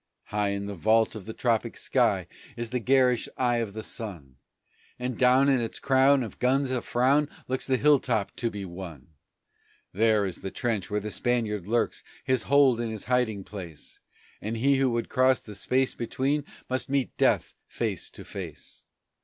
High 0.29 0.49
in 0.49 0.65
the 0.65 0.73
vault 0.73 1.13
of 1.13 1.27
the 1.27 1.33
tropic 1.35 1.77
sky 1.77 2.25
is 2.57 2.71
the 2.71 2.79
garish 2.79 3.29
eye 3.37 3.57
of 3.57 3.73
the 3.75 3.83
sun, 3.83 4.37
And 4.97 5.15
down 5.15 5.45
with 5.45 5.61
its 5.61 5.77
crown 5.79 6.23
of 6.23 6.39
guns 6.39 6.71
afrown 6.71 7.29
looks 7.47 7.67
the 7.67 7.77
hilltop 7.77 8.35
to 8.37 8.49
be 8.49 8.65
won; 8.65 9.09
There 9.93 10.25
is 10.25 10.37
the 10.41 10.49
trench 10.49 10.89
where 10.89 10.99
the 11.01 11.11
Spaniard 11.11 11.67
lurks, 11.67 12.01
his 12.23 12.41
hold 12.49 12.81
and 12.81 12.91
his 12.91 13.03
hiding 13.03 13.43
place, 13.43 13.99
And 14.41 14.57
he 14.57 14.77
who 14.77 14.89
would 14.89 15.07
cross 15.07 15.39
the 15.39 15.53
space 15.53 15.93
between 15.93 16.45
must 16.67 16.89
meet 16.89 17.15
death 17.17 17.53
face 17.67 18.09
to 18.09 18.25
face. 18.25 18.83